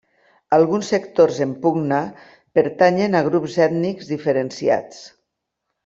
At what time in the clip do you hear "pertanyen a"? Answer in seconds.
2.61-3.25